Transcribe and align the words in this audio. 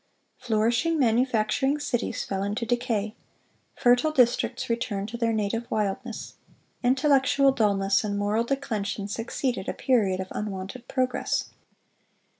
Flourishing 0.39 0.97
manufacturing 0.97 1.77
cities 1.79 2.23
fell 2.23 2.41
into 2.41 2.65
decay; 2.65 3.13
fertile 3.75 4.11
districts 4.11 4.67
returned 4.67 5.09
to 5.09 5.15
their 5.15 5.31
native 5.31 5.69
wildness; 5.69 6.37
intellectual 6.83 7.51
dulness 7.51 8.03
and 8.03 8.17
moral 8.17 8.43
declension 8.43 9.07
succeeded 9.07 9.69
a 9.69 9.73
period 9.73 10.19
of 10.19 10.29
unwonted 10.31 10.87
progress. 10.87 11.51